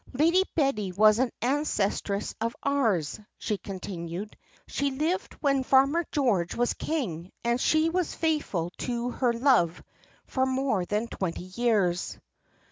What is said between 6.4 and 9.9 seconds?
was king, and she was faithful to her love